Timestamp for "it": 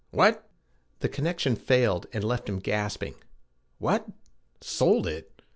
5.05-5.43